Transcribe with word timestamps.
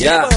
yeah 0.00 0.28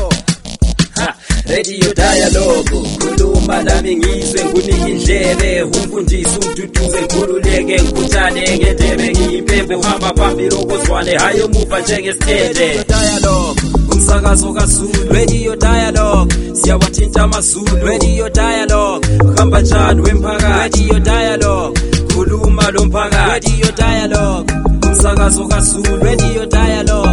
Ha, 0.95 1.15
radio 1.49 1.93
dialogue. 1.93 2.69
Khuluma 2.99 3.63
nami 3.63 3.95
ngizwe 3.95 4.45
ngunike 4.45 4.89
indlebe. 4.89 5.61
Umfundisi 5.63 6.37
umduduze 6.41 7.01
ngikhululeke 7.01 7.63
ngikhuthane 7.81 8.57
ngendebe 8.57 9.09
ngiyimpembe 9.11 9.75
uhamba 9.75 10.13
phambili 10.17 10.55
okozwane. 10.55 11.17
Hayi 11.17 11.41
omuva 11.41 11.79
njengesithende. 11.81 12.85
Dialogue. 12.87 13.61
Umsakazo 13.91 14.53
kaZulu. 14.53 15.13
Radio 15.13 15.55
dialogue. 15.55 16.33
Siyawathinta 16.61 17.21
amazulu. 17.23 17.85
Radio 17.85 18.29
dialogue. 18.29 19.07
Uhamba 19.23 19.61
njani 19.61 20.01
wemphakathi? 20.01 20.79
Radio 20.87 20.99
dialogue. 20.99 21.79
Khuluma 22.13 22.71
lo 22.71 22.85
mphakathi. 22.85 23.49
Radio 23.51 23.71
dialogue. 23.77 24.53
Umsakazo 24.87 25.47
kaZulu. 25.47 26.03
Radio 26.03 26.45
dialogue. 26.45 27.12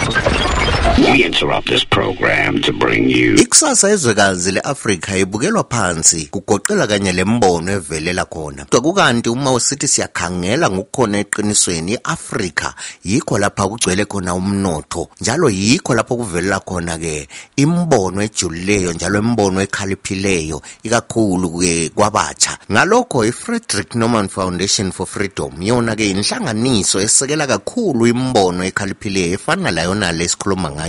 We 0.97 1.23
interrupt 1.23 1.67
this 1.67 1.85
program 1.85 2.61
to 2.61 2.73
bring 2.73 3.09
you 3.09 3.35
Ikusasa 3.35 3.89
ezwekazi 3.89 4.51
leAfrika 4.51 5.17
ibukelwa 5.17 5.63
phansi 5.63 6.25
kugoqela 6.25 6.87
kanye 6.87 7.11
lembono 7.11 7.71
evelela 7.71 8.25
khona. 8.25 8.65
Kodwa 8.65 8.81
kukanti 8.81 9.29
uma 9.29 9.51
usithi 9.51 9.87
siyakhangela 9.87 10.69
ngokukhona 10.69 11.19
eqinisweni 11.19 11.91
iAfrika 11.91 12.73
yikho 13.03 13.37
lapha 13.37 13.67
kugcwele 13.67 14.05
khona 14.05 14.35
umnotho. 14.35 15.09
Njalo 15.21 15.49
yikho 15.49 15.93
lapho 15.93 16.15
kuvelela 16.15 16.59
khona 16.59 16.97
ke 16.97 17.27
imbono 17.55 18.21
ejulileyo 18.21 18.93
njalo 18.93 19.19
imbono 19.19 19.61
ekhaliphileyo 19.61 20.61
ikakhulu 20.83 21.49
ke 21.59 21.89
kwabatsha. 21.95 22.57
Ngalokho 22.71 23.25
i-frederick 23.25 23.95
Norman 23.95 24.27
Foundation 24.27 24.91
for 24.91 25.07
Freedom 25.07 25.61
yona 25.61 25.95
ke 25.95 26.09
inhlanganiso 26.09 27.01
esekela 27.01 27.47
kakhulu 27.47 28.07
imbono 28.07 28.63
ekhaliphileyo 28.63 29.33
efana 29.33 29.71
la 29.71 29.83
yona 29.83 30.11
lesikhuluma 30.11 30.71
ngayo 30.71 30.80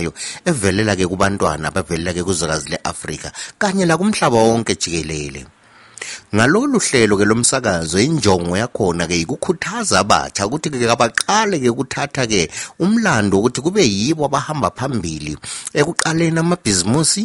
evelela 0.45 0.95
ke 0.95 1.07
kubantwana 1.07 1.67
abavelela 1.67 2.13
ke 2.13 2.23
kuzwekazi 2.23 2.69
leAfrika 2.69 3.31
kanye 3.57 3.85
la 3.85 3.97
kumhlaba 3.97 4.37
wonke 4.37 4.75
jikelele. 4.75 5.45
Ngalolu 6.35 6.79
hlelo 6.79 7.17
ke 7.17 7.25
lomsakazo 7.25 7.99
injongo 7.99 8.57
yakhona 8.57 9.07
ke 9.07 9.21
ikukhuthaza 9.21 9.99
abatsha 9.99 10.47
ukuthi 10.47 10.69
ke 10.69 10.89
abaqale 10.89 11.59
ke 11.59 11.69
ukuthatha 11.69 12.27
ke 12.27 12.49
umlando 12.79 13.39
ukuthi 13.39 13.61
kube 13.61 13.83
yibo 13.85 14.25
abahamba 14.25 14.71
phambili 14.71 15.37
ekuqaleni 15.73 16.39
amabhizimusi 16.39 17.23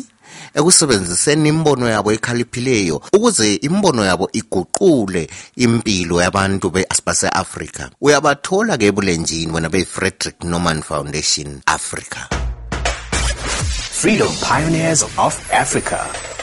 ekusebenziseni 0.59 1.49
imbono 1.49 1.89
yabo 1.89 2.13
ekhaliphileyo 2.13 2.97
ukuze 3.17 3.49
imbono 3.69 4.05
yabo 4.05 4.27
iguqule 4.33 5.23
impilo 5.57 6.17
yabantu 6.25 6.71
base-afrika. 6.71 7.91
Uyabathola 8.01 8.77
ke 8.79 8.87
ebulenjini 8.91 9.53
wena 9.53 9.69
beyi-frederick 9.73 10.45
norman 10.45 10.83
foundation 10.83 11.61
africa 11.67 12.48
Freedom 13.99 14.29
Pioneers 14.41 15.03
of 15.03 15.35
Africa. 15.51 16.38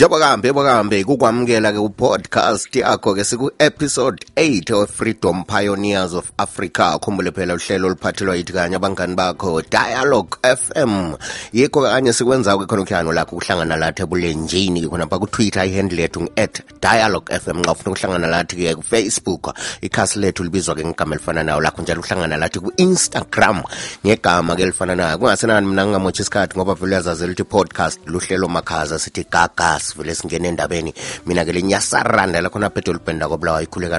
Njengokambe 0.00 0.52
bokambe 0.52 1.04
kukwamukela 1.04 1.72
ke 1.72 1.78
upodcast 1.78 2.76
yakho 2.76 3.14
ke 3.14 3.24
siku 3.24 3.50
episode 3.58 4.24
8 4.34 4.72
of 4.72 4.90
Freedom 4.90 5.44
Pioneers 5.44 6.14
of 6.14 6.32
Africa. 6.38 6.96
Khumbule 6.98 7.30
phela 7.30 7.54
uhlelo 7.54 7.86
oluphathelwa 7.88 8.36
yithi 8.36 8.52
kanye 8.52 8.76
abangani 8.76 9.14
bakho 9.14 9.62
Dialogue 9.62 10.38
FM 10.42 11.12
yikho 11.52 11.82
kanye 11.82 12.12
sikwenza 12.12 12.56
ke 12.56 12.66
khona 12.66 12.82
uhlangano 12.82 13.12
lakho 13.12 13.36
kuhlangana 13.36 13.76
lathi 13.76 14.02
ebulenjini 14.02 14.88
khonapha 14.88 15.18
kutwitter. 15.18 15.68
Ihandle 15.68 16.08
Twitter 16.08 16.22
ngu-at 16.22 16.62
@dialogue 16.80 17.38
FM 17.38 17.60
nxa 17.60 17.72
ufuna 17.72 17.92
ukuhlangana 17.92 18.26
lathi 18.26 18.56
ke 18.56 18.74
kufacebook 18.74 19.54
ikhasi 19.82 20.18
lethu 20.18 20.44
libizwa 20.44 20.74
ke 20.74 20.84
ngegama 20.84 21.14
elifana 21.14 21.42
nayo 21.42 21.60
lakho 21.60 21.82
njalo 21.82 22.00
uhlangana 22.00 22.36
lathi 22.36 22.60
ku 22.60 22.72
Instagram 22.76 23.62
ngegama 24.06 24.56
ke 24.56 24.62
elifana 24.62 24.94
nayo 24.94 25.18
kungasenani 25.18 25.66
mina 25.66 25.86
ngingamothi 25.86 26.22
isikhathi 26.22 26.56
ngoba 26.56 26.74
vele 26.74 26.96
uyazazela 26.96 27.32
ukuthi 27.32 27.44
podcast 27.44 28.00
luhlelo 28.06 28.48
makhaza 28.48 28.98
sithi 28.98 29.26
gaga 29.30 29.78
sivele 29.90 30.14
singena 30.14 30.46
endabeni. 30.48 30.94
Mina 31.26 31.42
ke 31.42 31.50
linyasaranda 31.50 32.38
lakhona 32.38 32.70
phethula 32.70 33.02
ubhenda 33.02 33.26
kobulawa 33.26 33.62
ikhuleka 33.66 33.98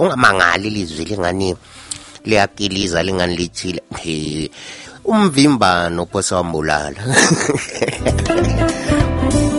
ungamangali 0.00 0.70
lizwi 0.70 1.04
lingani? 1.04 1.52
Liyakiliza 2.24 3.02
lingani 3.04 3.36
lithile 3.36 3.82
umvimbano 5.06 6.06
phose 6.10 6.34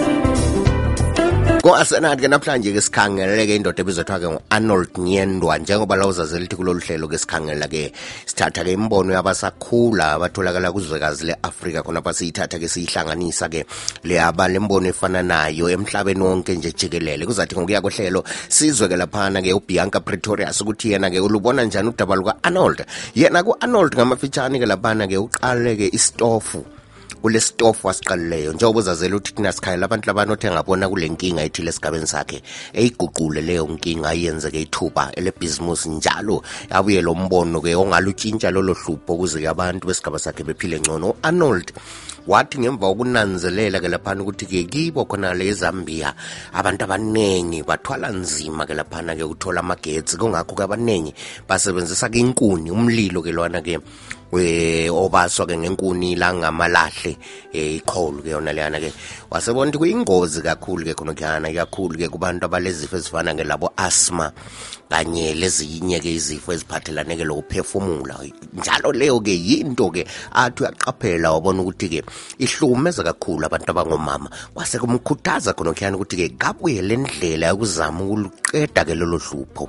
ngo-arsenal-ke 1.68 2.32
namhlanje-ke 2.32 2.80
sikhangelele-ke 2.80 3.60
indoda 3.60 3.84
ebizothiwa-ke 3.84 4.28
ngu-arnold 4.32 4.92
nyendwa 5.04 5.58
njengoba 5.60 6.00
la 6.00 6.08
uzazelithi 6.08 6.56
kulolu 6.56 6.80
hlelo-ke 6.80 7.20
sikhangelela-ke 7.20 7.92
sithatha-ke 8.24 8.72
imbono 8.72 9.12
yabasakhula 9.12 10.16
abatholakala 10.16 10.72
kuzwekazi 10.72 11.28
le-afrika 11.28 11.84
khona 11.84 12.00
basiyithatha-ke 12.00 12.72
siyihlanganisa-ke 12.72 13.68
leyaba 14.08 14.48
lembono 14.48 14.88
efana 14.96 15.20
nayo 15.20 15.68
emhlabeni 15.68 16.24
wonke 16.24 16.56
nje 16.56 16.72
jikelele. 16.72 17.28
Kuzathi 17.28 17.60
ngokuya 17.60 17.84
kohlelo 17.84 18.24
sizwe-ke 18.48 18.96
laphana-ke 18.96 19.52
ubianca 19.52 20.00
pretorius 20.00 20.64
ukuthi 20.64 20.96
yena-ke 20.96 21.20
ulubona 21.20 21.68
njani 21.68 21.92
udaba 21.92 22.16
luka-arnold? 22.16 22.88
Yena 23.12 23.44
ku-arnold 23.44 23.92
ngamafitshani-ke 23.92 24.64
laphana-ke 24.64 25.20
uqale-ke 25.20 25.92
isitofu 25.92 26.77
kule 27.22 27.40
stofu 27.40 27.88
wasiqalileyo. 27.88 28.54
Njengoba 28.54 28.80
uzazela 28.80 29.16
ukuthi 29.16 29.34
thina 29.34 29.52
sikhayela 29.52 29.86
abantu 29.86 30.08
labanothe 30.08 30.52
ngabona 30.52 30.90
kule 30.90 31.10
nkinga 31.10 31.44
ethile 31.44 31.70
esigabeni 31.70 32.08
sakhe 32.08 32.42
eyiguqule 32.74 33.42
leyo 33.42 33.68
nkinga 33.68 34.10
ayenzeke 34.10 34.62
ithuba 34.62 35.12
elebhizimusi 35.16 35.90
njalo 35.90 36.44
abuye 36.70 37.02
lo 37.02 37.16
mbono 37.16 37.62
ke 37.62 37.76
ongalutshintsha 37.76 38.52
lolo 38.52 38.74
hlupho 38.74 39.14
ukuze 39.14 39.48
abantu 39.48 39.88
besigaba 39.88 40.20
sakhe 40.20 40.44
bephile 40.44 40.80
ngcono. 40.80 41.10
U-arnold 41.10 41.72
wathi 42.28 42.60
ngemva 42.60 42.88
kokunanzelela 42.88 43.80
ke 43.80 43.88
laphana 43.88 44.22
ukuthi 44.22 44.46
ke 44.46 44.64
kibo 44.64 45.06
khona 45.06 45.34
le 45.34 45.54
zambia 45.54 46.14
abantu 46.54 46.84
abaningi 46.84 47.64
bathwala 47.64 48.12
nzima 48.12 48.66
ke 48.68 48.74
laphana 48.74 49.16
ke 49.16 49.24
uthola 49.24 49.60
amagetsi. 49.60 50.18
Kungakho 50.18 50.56
ke 50.56 50.64
abaningi 50.64 51.14
basebenzisa 51.48 52.10
ke 52.10 52.20
inkuni 52.20 52.72
umlilo 52.72 53.22
ke 53.24 53.32
lwana 53.32 53.62
ke 53.62 53.80
we 54.32 54.90
obaswa 54.90 55.46
ke 55.48 55.58
ngenkuni 55.58 56.16
la 56.16 56.34
ngamalahle 56.34 57.18
eh 57.54 57.80
iqholo 57.80 58.22
ke 58.22 58.30
yona 58.30 58.54
leyana 58.54 58.80
ke 58.80 58.92
wasebona 59.32 59.72
ukuthi 59.72 59.78
kuyingozi 59.78 60.42
kakhulu 60.42 60.86
ke 60.86 60.94
khona 60.94 61.14
kuyana 61.14 61.52
kakhulu 61.54 61.98
ke 61.98 62.10
kubantu 62.10 62.46
abalezifo 62.46 62.98
ezifana 62.98 63.36
ke 63.36 63.44
labo 63.44 63.72
asthma 63.78 64.32
kanye 64.90 65.34
lezinye 65.34 66.00
ke 66.00 66.16
izifo 66.16 66.54
eziphathelane 66.54 67.18
ke 67.18 67.24
lokuphefumula. 67.24 68.20
Njalo 68.54 68.92
leyo 68.92 69.20
ke 69.20 69.32
yinto 69.32 69.92
ke 69.92 70.08
athi 70.32 70.64
uyaqaphela 70.64 71.32
wabona 71.32 71.62
ukuthi 71.62 71.90
ke 71.90 72.04
ihlumeza 72.40 73.04
kakhulu 73.04 73.46
abantu 73.46 73.72
abangomama. 73.72 74.30
Kwase 74.54 74.80
kumkhuthaza 74.80 75.54
khona 75.54 75.74
kuyana 75.74 75.98
ukuthi 75.98 76.16
ke 76.18 76.30
kabuye 76.38 76.82
le 76.82 76.98
ndlela 76.98 77.48
yokuzama 77.48 78.04
ukuluqeda 78.04 78.86
ke 78.86 78.96
lolo 78.96 79.20
hlupho. 79.20 79.68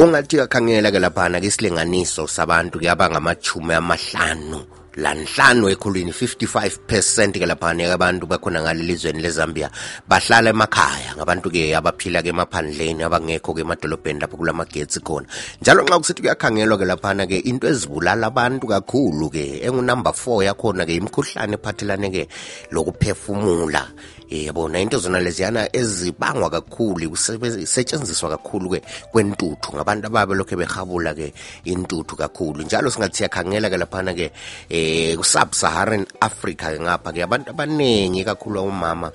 ungathi 0.00 0.40
kakhangela-ke 0.40 0.96
laphana-ke 0.96 1.44
isilinganiso 1.44 2.24
sabantu 2.24 2.80
kuyaba 2.80 3.12
ngamachumi 3.12 3.76
amahlanu 3.76 4.79
lanhlanu 4.96 5.68
ekhulwini 5.70 6.10
55% 6.10 7.38
ke 7.38 7.46
laphane 7.46 7.86
abantu 7.86 8.26
bakhona 8.26 8.62
ngalelizweni 8.62 9.22
lezambia 9.22 9.70
bahlala 10.08 10.50
emakhaya. 10.50 11.14
Ngabantu-ke 11.16 11.76
abaphila-ke 11.76 12.28
emaphandleni 12.34 13.02
abangekho-ke 13.06 13.60
emadolobheni 13.62 14.20
lapho 14.20 14.36
kulamagetsi 14.36 15.00
khona. 15.00 15.26
Njalo 15.62 15.82
nxa 15.82 15.98
kusithi 15.98 16.22
kuyakhangelwa-ke 16.22 16.84
laphana-ke 16.84 17.38
into 17.46 17.68
ezibulala 17.68 18.26
abantu 18.26 18.66
kakhulu-ke 18.66 19.62
engunumber 19.62 20.14
four 20.14 20.42
yakhona-ke 20.42 20.94
imikhuhlane 20.98 21.54
ephathelane-ke 21.54 22.28
lokuphefumula. 22.70 23.86
Yabona 24.30 24.78
into 24.78 24.98
zona 24.98 25.18
leziyana 25.18 25.76
ezibangwa 25.76 26.50
kakhulu 26.50 27.10
usetshenziswa 27.10 28.30
kakhulu-ke 28.30 28.82
kwentuthu. 29.10 29.74
Ngabantu 29.74 30.06
ababe 30.06 30.34
lokho 30.34 30.56
behabula-ke 30.56 31.34
intuthu 31.64 32.16
kakhulu. 32.16 32.62
Njalo 32.62 32.90
singathi 32.90 33.16
siyakhangela-ke 33.16 33.76
laphana-ke 33.76 34.30
eh 34.80 35.12
ku-sub-saharan 35.18 36.04
africa 36.28 36.72
ngapha 36.72 37.12
ke 37.12 37.20
abantu 37.20 37.48
abaningi 37.52 38.24
kakhulu 38.24 38.64
omama 38.64 39.08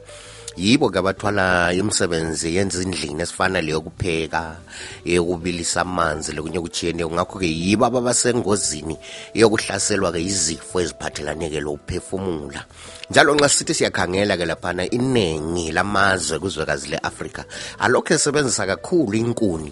yibo 0.55 0.87
ke 0.87 0.99
abathwala 0.99 1.73
imisebenzi 1.75 2.55
yenza 2.55 2.79
endlini 2.79 3.21
esifana 3.21 3.59
leyokupheka 3.61 4.55
eyokubilisa 5.03 5.81
amanzi 5.81 6.31
lokunye 6.31 6.59
okutshiyeneyo. 6.59 7.11
Ngakho 7.11 7.39
ke 7.39 7.47
yibo 7.47 7.85
ababasengozini 7.85 8.95
yokuhlaselwa 9.35 10.15
ke 10.15 10.23
izifo 10.23 10.79
eziphathelane 10.79 11.51
ke 11.51 11.59
lokuphefumula. 11.59 12.63
Njalo 13.11 13.35
nxa 13.35 13.49
sithi 13.49 13.73
siyakhangela 13.73 14.37
ke 14.37 14.45
laphana 14.45 14.87
iningi 14.87 15.71
lamazwe 15.75 16.39
kuzwekazi 16.39 16.87
le-afrika 16.95 17.43
alokhu 17.79 18.13
esebenzisa 18.13 18.65
kakhulu 18.65 19.13
inkuni. 19.17 19.71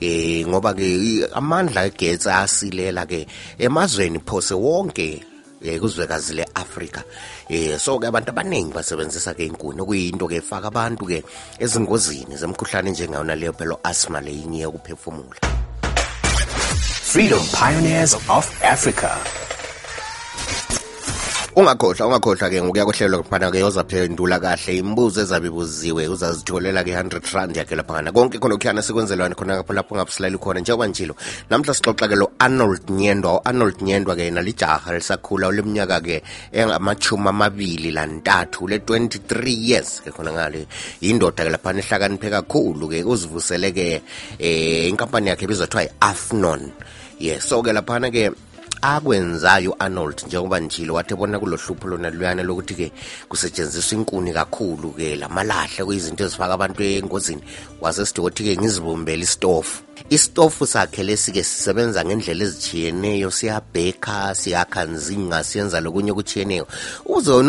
Eh 0.00 0.44
ngoba 0.46 0.74
ke 0.74 1.24
amandla 1.32 1.86
egetsi 1.88 2.28
asilela 2.28 3.06
ke 3.06 3.26
emazweni 3.58 4.20
phose 4.20 4.54
wonke 4.54 5.22
eh 5.62 5.78
kuzwekazi 5.80 6.34
leAfrika. 6.34 7.02
Eh 7.48 7.78
so 7.78 7.98
ke 7.98 8.06
abantu 8.06 8.30
abaningi 8.30 8.72
basebenzisa 8.72 9.34
ke 9.34 9.46
inkuni 9.46 9.80
okuyinto 9.80 10.28
ke 10.28 10.42
efaka 10.42 10.68
abantu 10.68 11.06
ke 11.06 11.24
ezingozini 11.58 12.36
zemkhuhlane 12.36 12.90
njengawona 12.90 13.34
leyo 13.34 13.52
phela 13.52 13.76
asthma 13.84 14.20
leyinye 14.20 14.62
yokuphefumula. 14.62 15.40
Freedom 17.06 17.40
Pioneers 17.54 18.14
of 18.28 18.44
Africa. 18.62 19.10
ungakhohlwa 21.56 22.06
ungakhohlwa-ke 22.06 22.60
ngokuyakohlelwa 22.62 23.22
kuphana-ke 23.22 23.64
uzaphendula 23.64 24.38
kahle 24.38 24.76
imibuzo 24.76 25.20
ezabe 25.24 25.48
ibuziwe 25.48 26.04
uzazitholela-ke 26.08 26.90
i-hundred 26.92 27.24
rand 27.32 27.56
yakhe 27.56 27.76
laphana 27.76 28.12
konke 28.12 28.36
khona 28.38 28.54
okuyana 28.54 28.82
sikwenzelwane 28.82 29.34
khona 29.34 29.56
kapho 29.56 29.72
lapho 29.72 29.94
ungabusilali 29.94 30.36
khona. 30.36 30.60
Njengoba 30.60 30.86
njilo 30.86 31.16
namhla 31.50 31.72
sixoxa-ke 31.74 32.16
lo-arnold 32.16 32.90
nyendwa 32.90 33.40
u-arnold 33.40 33.80
nyendwa-ke 33.80 34.24
yena 34.28 34.42
lijaha 34.42 34.92
lisakhula 34.92 35.48
uleminyaka-ke 35.48 36.22
engamachumi 36.52 37.28
amabili 37.28 37.90
lantathu 37.90 38.68
le-twenty-three 38.68 39.56
years-ke 39.56 40.12
khona 40.12 40.32
ngale. 40.32 40.66
Yindoda-ke 41.00 41.48
laphana 41.48 41.80
ehlakaniphe 41.80 42.30
kakhulu-ke 42.36 43.00
uzivusele-ke 43.00 44.02
um 44.40 44.92
inkampani 44.92 45.32
yakhe 45.32 45.44
ebizwa 45.48 45.66
kuthiwa 45.66 45.88
yi-afnon. 45.88 46.70
Yes 47.18 47.48
so-ke 47.48 47.72
laphana-ke 47.72 48.30
akwenzayo 48.82 49.70
u-arnold 49.70 50.22
njengoba 50.26 50.60
njile 50.60 50.92
wathi 50.92 51.14
bona 51.14 51.38
kulo 51.38 51.56
hlupho 51.56 51.88
lona 51.88 52.10
luyana 52.10 52.42
lokuthi-ke 52.42 52.92
kusetshenziswa 53.28 53.98
inkuni 53.98 54.32
kakhulu-ke 54.32 55.16
lamalahle 55.16 55.84
kuyizinto 55.84 56.24
ezifaka 56.24 56.54
abantu 56.54 56.82
engozini. 56.82 57.42
Wasesithi 57.80 58.20
kothi-ke 58.20 58.56
ngizibumbele 58.56 59.22
isitofu. 59.22 59.85
Istofu 60.10 60.66
sakhe 60.66 61.02
lesike 61.02 61.42
sisebenza 61.44 62.04
ngendlela 62.04 62.44
siyabhekha 63.30 64.34
siyakhanzinga 64.34 65.44
siyenza 65.44 65.80
lokunye 65.80 66.12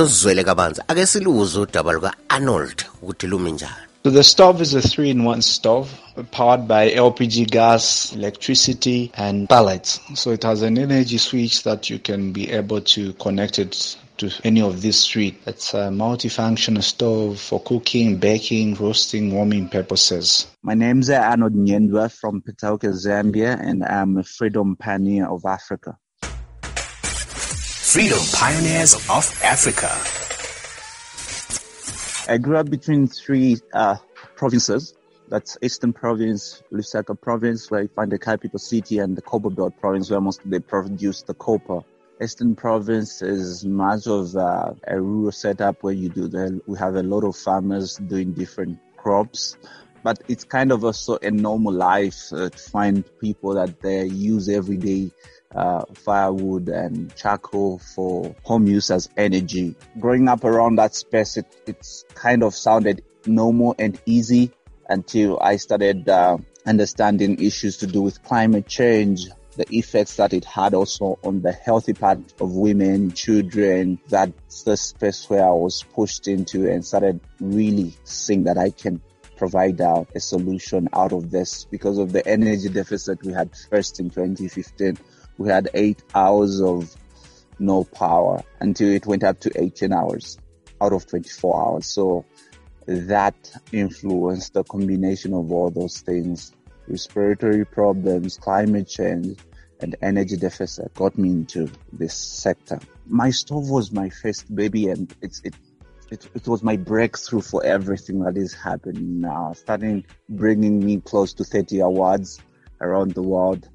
uzizwele 0.03 0.43
kabanzi 0.43 0.81
ake 0.87 1.05
siluze 1.05 1.59
udaba 1.59 1.91
luka-arnold 1.93 2.85
ukuthi 3.01 3.27
lumi 3.27 3.51
njani 3.51 3.87
So 4.03 4.11
the 4.11 4.23
stove 4.23 4.61
is 4.61 4.73
a 4.73 4.81
three-in-one 4.81 5.41
stove 5.41 5.91
powered 6.31 6.65
by 6.65 6.91
LPG 6.91 7.51
gas, 7.51 8.13
electricity, 8.13 9.11
and 9.17 9.49
pellets. 9.49 9.99
So 10.15 10.31
it 10.31 10.43
has 10.43 10.61
an 10.61 10.77
energy 10.77 11.17
switch 11.17 11.63
that 11.63 11.89
you 11.89 11.99
can 11.99 12.31
be 12.31 12.49
able 12.49 12.79
to 12.79 13.11
connect 13.13 13.59
it 13.59 13.97
to 14.17 14.31
any 14.43 14.61
of 14.61 14.81
these 14.81 15.05
three. 15.05 15.37
It's 15.45 15.73
a 15.73 15.89
multifunctional 15.89 16.83
stove 16.83 17.39
for 17.39 17.61
cooking, 17.61 18.17
baking, 18.17 18.75
roasting, 18.75 19.33
warming 19.33 19.69
purposes. 19.69 20.47
My 20.63 20.73
name's 20.73 21.09
Arnold 21.09 21.53
Nyendwa 21.53 22.11
from 22.11 22.41
Petauke, 22.41 22.89
Zambia, 22.93 23.59
and 23.59 23.83
I'm 23.83 24.17
a 24.17 24.23
freedom 24.23 24.75
pioneer 24.75 25.27
of 25.27 25.45
Africa. 25.45 25.97
Freedom 27.87 28.19
Pioneers 28.33 28.95
of 29.09 29.31
Africa. 29.43 29.89
I 32.31 32.37
grew 32.37 32.57
up 32.57 32.69
between 32.69 33.07
three 33.07 33.57
uh, 33.73 33.95
provinces. 34.35 34.93
That's 35.29 35.57
Eastern 35.61 35.93
Province, 35.93 36.61
Lusaka 36.71 37.19
Province, 37.19 37.71
where 37.71 37.83
you 37.83 37.87
find 37.87 38.11
the 38.11 38.19
capital 38.19 38.59
city, 38.59 38.99
and 38.99 39.15
the 39.15 39.21
Copper 39.21 39.49
Belt 39.49 39.73
Province, 39.79 40.09
where 40.09 40.21
most 40.21 40.41
they 40.45 40.59
produce 40.59 41.21
the 41.23 41.33
copper. 41.33 41.81
Eastern 42.19 42.55
Province 42.55 43.21
is 43.21 43.63
much 43.63 44.07
of 44.07 44.35
uh, 44.35 44.73
a 44.87 44.99
rural 44.99 45.31
setup 45.31 45.83
where 45.83 45.93
you 45.93 46.09
do 46.09 46.27
the, 46.27 46.59
we 46.65 46.77
have 46.77 46.95
a 46.95 47.03
lot 47.03 47.23
of 47.23 47.35
farmers 47.35 47.97
doing 47.97 48.33
different 48.33 48.79
crops, 48.97 49.55
but 50.03 50.19
it's 50.27 50.43
kind 50.43 50.71
of 50.71 50.83
also 50.83 51.17
a 51.21 51.29
normal 51.29 51.73
life 51.73 52.33
uh, 52.33 52.49
to 52.49 52.57
find 52.57 53.03
people 53.19 53.53
that 53.53 53.81
they 53.81 54.05
use 54.05 54.49
every 54.49 54.77
day 54.77 55.11
uh, 55.55 55.85
firewood 55.93 56.69
and 56.69 57.15
charcoal 57.15 57.77
for 57.77 58.35
home 58.43 58.65
use 58.65 58.89
as 58.89 59.09
energy. 59.15 59.75
Growing 59.99 60.27
up 60.27 60.43
around 60.43 60.77
that 60.77 60.95
space, 60.95 61.37
it, 61.37 61.45
it's 61.67 62.03
kind 62.15 62.41
of 62.41 62.55
sounded 62.55 63.03
normal 63.27 63.75
and 63.77 63.99
easy 64.07 64.51
until 64.89 65.39
I 65.39 65.57
started 65.57 66.09
uh, 66.09 66.39
understanding 66.65 67.39
issues 67.41 67.77
to 67.77 67.87
do 67.87 68.01
with 68.01 68.23
climate 68.23 68.67
change, 68.67 69.27
the 69.57 69.65
effects 69.75 70.15
that 70.15 70.33
it 70.33 70.45
had 70.45 70.73
also 70.73 71.19
on 71.23 71.41
the 71.41 71.51
healthy 71.51 71.93
part 71.93 72.19
of 72.39 72.53
women, 72.53 73.11
children. 73.11 73.99
That's 74.07 74.63
the 74.63 74.77
space 74.77 75.29
where 75.29 75.45
I 75.45 75.51
was 75.51 75.83
pushed 75.83 76.27
into 76.27 76.69
and 76.69 76.85
started 76.85 77.19
really 77.39 77.93
seeing 78.03 78.43
that 78.43 78.57
I 78.57 78.69
can 78.69 79.01
provide 79.35 79.79
a 79.81 80.05
solution 80.19 80.89
out 80.93 81.11
of 81.11 81.29
this 81.29 81.65
because 81.65 81.97
of 81.97 82.11
the 82.11 82.25
energy 82.27 82.69
deficit 82.69 83.23
we 83.23 83.33
had 83.33 83.51
first 83.69 83.99
in 83.99 84.09
2015 84.09 84.97
we 85.37 85.49
had 85.49 85.69
eight 85.73 86.03
hours 86.15 86.61
of 86.61 86.95
no 87.59 87.83
power 87.83 88.43
until 88.59 88.89
it 88.89 89.05
went 89.05 89.23
up 89.23 89.39
to 89.41 89.51
18 89.61 89.93
hours 89.93 90.37
out 90.81 90.93
of 90.93 91.07
24 91.07 91.65
hours. 91.65 91.87
So 91.87 92.25
that 92.85 93.35
influenced 93.71 94.53
the 94.53 94.63
combination 94.63 95.33
of 95.33 95.51
all 95.51 95.69
those 95.69 96.01
things, 96.01 96.53
respiratory 96.87 97.65
problems, 97.65 98.37
climate 98.37 98.87
change, 98.87 99.37
and 99.79 99.95
energy 100.01 100.37
deficit 100.37 100.93
got 100.95 101.17
me 101.17 101.29
into 101.29 101.69
this 101.93 102.15
sector. 102.15 102.79
My 103.05 103.29
stove 103.29 103.69
was 103.69 103.91
my 103.91 104.09
first 104.09 104.53
baby 104.53 104.89
and 104.89 105.13
it's, 105.21 105.41
it, 105.43 105.55
it, 106.09 106.27
it 106.33 106.47
was 106.47 106.63
my 106.63 106.77
breakthrough 106.77 107.41
for 107.41 107.63
everything 107.65 108.19
that 108.21 108.37
is 108.37 108.53
happening 108.53 109.21
now, 109.21 109.53
starting 109.53 110.05
bringing 110.29 110.83
me 110.83 111.01
close 111.01 111.33
to 111.33 111.43
30 111.43 111.79
awards 111.81 112.39
around 112.81 113.11
the 113.11 113.23
world. 113.23 113.67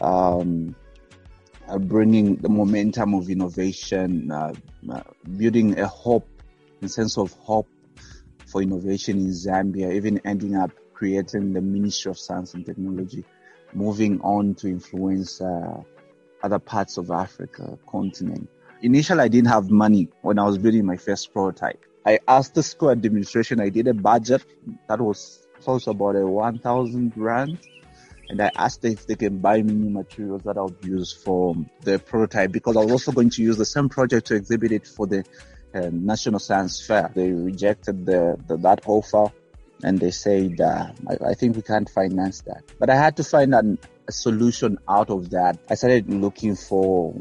Um, 0.00 0.74
uh, 1.70 1.78
bringing 1.78 2.36
the 2.36 2.48
momentum 2.48 3.14
of 3.14 3.30
innovation, 3.30 4.30
uh, 4.30 4.52
uh, 4.90 5.02
building 5.36 5.78
a 5.78 5.86
hope, 5.86 6.28
a 6.82 6.88
sense 6.88 7.16
of 7.16 7.32
hope 7.34 7.68
for 8.46 8.60
innovation 8.60 9.18
in 9.18 9.28
Zambia, 9.28 9.94
even 9.94 10.20
ending 10.24 10.56
up 10.56 10.72
creating 10.92 11.52
the 11.52 11.60
Ministry 11.60 12.10
of 12.10 12.18
Science 12.18 12.54
and 12.54 12.66
Technology, 12.66 13.24
moving 13.74 14.20
on 14.20 14.54
to 14.56 14.68
influence 14.68 15.40
uh, 15.40 15.82
other 16.42 16.58
parts 16.58 16.96
of 16.96 17.10
Africa 17.10 17.78
continent. 17.86 18.48
Initially, 18.82 19.20
I 19.20 19.28
didn't 19.28 19.48
have 19.48 19.70
money 19.70 20.08
when 20.22 20.38
I 20.38 20.44
was 20.44 20.58
building 20.58 20.86
my 20.86 20.96
first 20.96 21.32
prototype. 21.32 21.84
I 22.06 22.18
asked 22.26 22.54
the 22.54 22.62
school 22.62 22.90
administration, 22.90 23.60
I 23.60 23.68
did 23.68 23.86
a 23.86 23.94
budget 23.94 24.42
that 24.88 25.00
was 25.00 25.46
close 25.60 25.86
about 25.86 26.16
a 26.16 26.26
1,000 26.26 27.12
rand 27.16 27.58
and 28.30 28.40
I 28.40 28.50
asked 28.54 28.84
if 28.84 29.06
they 29.06 29.16
can 29.16 29.38
buy 29.38 29.60
me 29.60 29.74
new 29.74 29.90
materials 29.90 30.42
that 30.44 30.56
I'll 30.56 30.74
use 30.82 31.12
for 31.12 31.56
the 31.82 31.98
prototype 31.98 32.52
because 32.52 32.76
I 32.76 32.80
was 32.80 32.92
also 32.92 33.12
going 33.12 33.30
to 33.30 33.42
use 33.42 33.56
the 33.56 33.64
same 33.66 33.88
project 33.88 34.28
to 34.28 34.36
exhibit 34.36 34.72
it 34.72 34.86
for 34.86 35.06
the 35.06 35.24
uh, 35.74 35.90
National 35.92 36.38
Science 36.38 36.84
Fair. 36.86 37.10
They 37.14 37.32
rejected 37.32 38.06
the, 38.06 38.38
the 38.46 38.56
that 38.58 38.82
offer 38.86 39.32
and 39.82 39.98
they 39.98 40.10
said, 40.10 40.60
uh, 40.60 40.88
I, 41.08 41.30
I, 41.30 41.34
think 41.34 41.56
we 41.56 41.62
can't 41.62 41.88
finance 41.88 42.42
that. 42.42 42.62
But 42.78 42.90
I 42.90 42.96
had 42.96 43.16
to 43.16 43.24
find 43.24 43.54
an, 43.54 43.78
a 44.08 44.12
solution 44.12 44.78
out 44.88 45.10
of 45.10 45.30
that. 45.30 45.58
I 45.68 45.74
started 45.74 46.12
looking 46.12 46.56
for 46.56 47.14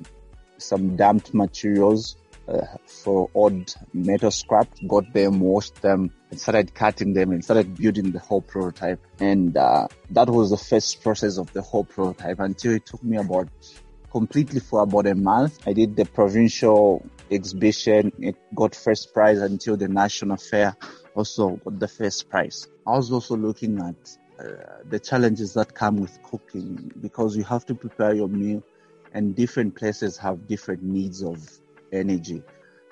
some 0.57 0.95
damped 0.95 1.33
materials 1.33 2.17
uh, 2.47 2.65
for 2.85 3.29
odd 3.35 3.71
metal 3.93 4.31
scrap, 4.31 4.67
got 4.87 5.11
them, 5.13 5.39
washed 5.39 5.81
them, 5.81 6.11
and 6.31 6.39
started 6.39 6.73
cutting 6.73 7.13
them 7.13 7.31
and 7.31 7.43
started 7.43 7.75
building 7.75 8.11
the 8.11 8.19
whole 8.19 8.41
prototype. 8.41 8.99
And 9.19 9.55
uh, 9.55 9.87
that 10.11 10.29
was 10.29 10.49
the 10.49 10.57
first 10.57 11.01
process 11.03 11.37
of 11.37 11.51
the 11.53 11.61
whole 11.61 11.83
prototype 11.83 12.39
until 12.39 12.73
it 12.73 12.85
took 12.85 13.03
me 13.03 13.17
about 13.17 13.49
completely 14.11 14.59
for 14.59 14.81
about 14.81 15.05
a 15.05 15.15
month. 15.15 15.59
I 15.67 15.73
did 15.73 15.95
the 15.95 16.05
provincial 16.05 17.05
exhibition. 17.29 18.11
It 18.19 18.35
got 18.55 18.75
first 18.75 19.13
prize 19.13 19.39
until 19.39 19.77
the 19.77 19.87
national 19.87 20.37
fair 20.37 20.75
also 21.15 21.57
got 21.57 21.79
the 21.79 21.87
first 21.87 22.29
prize. 22.29 22.67
I 22.85 22.91
was 22.91 23.11
also 23.11 23.35
looking 23.35 23.79
at 23.79 24.17
uh, 24.39 24.83
the 24.89 24.99
challenges 24.99 25.53
that 25.53 25.73
come 25.73 25.97
with 25.97 26.21
cooking 26.23 26.91
because 27.01 27.35
you 27.35 27.43
have 27.43 27.65
to 27.65 27.75
prepare 27.75 28.13
your 28.13 28.27
meal 28.27 28.63
and 29.13 29.35
different 29.35 29.75
places 29.75 30.17
have 30.17 30.47
different 30.47 30.83
needs 30.83 31.23
of 31.23 31.37
energy. 31.91 32.43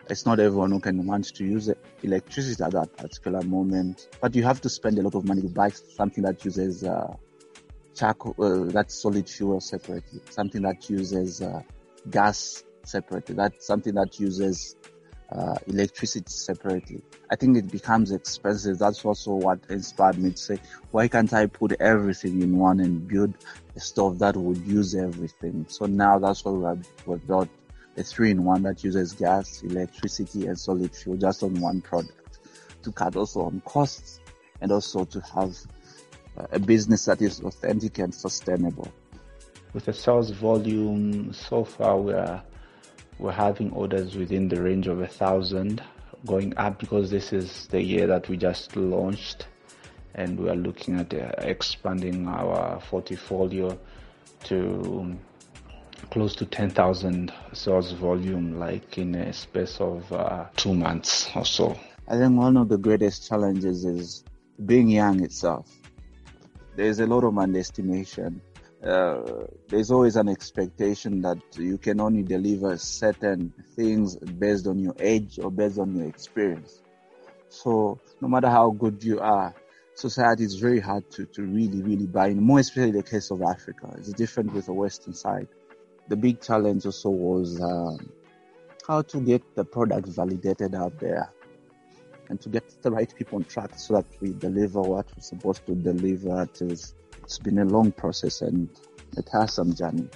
It's 0.10 0.26
not 0.26 0.40
everyone 0.40 0.72
who 0.72 0.80
can 0.80 1.06
want 1.06 1.26
to 1.36 1.44
use 1.46 1.70
electricity 2.02 2.64
at 2.64 2.72
that 2.72 2.96
particular 2.96 3.42
moment, 3.42 4.08
but 4.22 4.36
you 4.36 4.44
have 4.44 4.62
to 4.62 4.70
spend 4.70 4.98
a 5.00 5.02
lot 5.02 5.16
of 5.16 5.26
money 5.26 5.42
to 5.42 5.50
buy 5.50 5.70
something 5.70 6.24
that 6.24 6.44
uses 6.46 6.84
uh, 6.84 7.14
charcoal, 7.94 8.36
uh, 8.40 8.84
solid 8.88 9.30
fuel 9.30 9.60
separately, 9.60 10.22
something 10.30 10.62
that 10.62 10.90
uses 10.90 11.42
uh, 11.42 11.62
gas 12.10 12.64
separately, 12.84 13.36
that's 13.36 13.66
something 13.66 13.94
that 13.96 14.20
uses 14.20 14.76
uh, 15.32 15.56
electricity 15.68 16.30
separately. 16.30 17.02
I 17.30 17.36
think 17.36 17.58
it 17.58 17.72
becomes 17.72 18.12
expensive. 18.12 18.80
That's 18.80 19.04
also 19.04 19.34
what 19.34 19.60
inspired 19.70 20.18
me 20.18 20.32
to 20.32 20.38
say, 20.38 20.60
why 20.92 21.08
can't 21.08 21.32
I 21.34 21.48
put 21.48 21.74
everything 21.80 22.42
in 22.42 22.58
one 22.58 22.80
and 22.80 23.08
build 23.08 23.36
a 23.76 23.80
stove 23.80 24.20
that 24.20 24.38
would 24.38 24.66
use 24.66 24.96
everything? 24.96 25.66
So 25.70 25.86
now 25.86 26.20
that's 26.20 26.46
what 26.46 26.56
we 26.56 26.66
have 26.66 26.88
we've 27.06 27.28
built 27.28 27.50
a 27.98 28.04
three-in-one 28.04 28.62
that 28.64 28.84
uses 28.84 29.14
gas, 29.14 29.64
electricity, 29.64 30.46
and 30.46 30.58
solid 30.58 30.96
fuel 30.96 31.18
just 31.18 31.42
on 31.42 31.60
one 31.60 31.82
product 31.82 32.40
to 32.84 32.92
cut 32.92 33.16
also 33.16 33.42
on 33.42 33.60
costs 33.66 34.20
and 34.62 34.72
also 34.72 35.04
to 35.04 35.20
have 35.22 35.58
a 36.52 36.60
business 36.60 37.06
that 37.06 37.22
is 37.22 37.42
authentic 37.42 37.98
and 37.98 38.14
sustainable. 38.14 38.88
With 39.74 39.86
the 39.86 39.94
sales 39.94 40.30
volume 40.30 41.34
so 41.34 41.64
far, 41.64 41.98
we 41.98 42.14
are 42.14 42.44
we're 43.20 43.32
having 43.32 43.72
orders 43.72 44.16
within 44.16 44.48
the 44.48 44.62
range 44.62 44.88
of 44.88 45.02
a 45.02 45.08
thousand, 45.08 45.84
going 46.26 46.56
up 46.58 46.80
because 46.80 47.10
this 47.10 47.34
is 47.34 47.68
the 47.68 47.82
year 47.82 48.08
that 48.08 48.30
we 48.30 48.38
just 48.38 48.76
launched, 48.76 49.48
and 50.16 50.40
we 50.40 50.50
are 50.50 50.56
looking 50.56 51.00
at 51.00 51.14
uh, 51.14 51.32
expanding 51.40 52.28
our 52.28 52.80
portfolio 52.80 53.78
to 54.44 55.18
close 56.12 56.36
to 56.36 56.46
10,000 56.46 57.34
sales 57.54 57.92
volume, 57.94 58.60
like 58.60 58.98
in 58.98 59.16
a 59.16 59.34
space 59.34 59.80
of 59.80 60.12
uh, 60.14 60.46
two 60.56 60.74
months 60.74 61.30
or 61.36 61.46
so. 61.46 61.78
I 62.08 62.18
think 62.18 62.38
one 62.38 62.56
of 62.56 62.70
the 62.70 62.78
greatest 62.78 63.28
challenges 63.28 63.84
is 63.84 64.24
being 64.66 64.88
young 64.88 65.24
itself. 65.24 65.70
There's 66.76 67.00
a 67.00 67.08
lot 67.08 67.24
of 67.24 67.38
underestimation. 67.38 68.42
Uh, 68.84 69.46
there's 69.68 69.90
always 69.90 70.16
an 70.16 70.30
expectation 70.30 71.22
that 71.22 71.40
you 71.58 71.78
can 71.78 72.00
only 72.00 72.22
deliver 72.22 72.78
certain 72.78 73.52
things 73.76 74.16
based 74.16 74.68
on 74.68 74.78
your 74.78 74.96
age 75.00 75.40
or 75.40 75.52
based 75.52 75.80
on 75.80 75.96
your 75.96 76.08
experience. 76.08 76.82
So 77.50 78.00
no 78.22 78.28
matter 78.28 78.50
how 78.50 78.70
good 78.70 79.04
you 79.04 79.20
are, 79.20 79.56
society 79.96 80.44
is 80.44 80.56
very 80.56 80.80
hard 80.80 81.10
to, 81.12 81.26
to 81.26 81.42
really, 81.42 81.82
really 81.82 82.06
buy 82.06 82.28
in, 82.28 82.42
more 82.42 82.60
especially 82.60 82.92
the 82.92 83.04
case 83.04 83.32
of 83.32 83.42
Africa. 83.42 83.94
It's 83.98 84.14
different 84.14 84.54
with 84.54 84.68
the 84.68 84.74
Western 84.74 85.14
side. 85.14 85.48
The 86.08 86.16
big 86.16 86.40
challenge 86.40 86.86
also 86.86 87.10
was 87.10 87.60
um, 87.60 88.12
how 88.88 89.02
to 89.02 89.20
get 89.20 89.42
the 89.56 89.66
product 89.66 90.08
validated 90.10 90.76
out 90.76 91.00
there 91.00 91.32
and 92.30 92.40
to 92.42 92.50
get 92.50 92.64
the 92.82 92.92
right 92.92 93.14
people 93.16 93.38
on 93.38 93.46
track 93.46 93.72
so 93.78 93.96
that 93.96 94.06
we 94.22 94.34
deliver 94.34 94.82
what 94.82 95.08
we're 95.16 95.24
supposed 95.24 95.66
to 95.66 95.76
deliver. 95.76 96.44
It 96.44 96.62
is, 96.62 96.94
it's 97.28 97.40
been 97.40 97.60
a 97.60 97.66
long 97.66 97.92
process 97.92 98.42
and 98.42 98.70
it 99.18 99.28
has 99.34 99.54
some 99.54 99.76
journey. 99.76 100.08